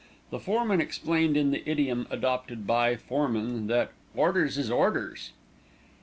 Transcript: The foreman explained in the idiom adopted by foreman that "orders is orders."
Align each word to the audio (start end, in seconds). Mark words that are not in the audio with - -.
The 0.31 0.39
foreman 0.39 0.81
explained 0.81 1.37
in 1.37 1.51
the 1.51 1.61
idiom 1.69 2.07
adopted 2.09 2.65
by 2.65 2.95
foreman 2.95 3.67
that 3.67 3.91
"orders 4.15 4.57
is 4.57 4.71
orders." 4.71 5.29